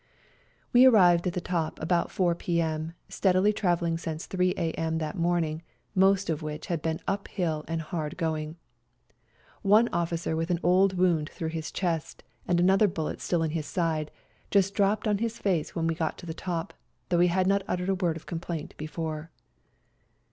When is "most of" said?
5.93-6.41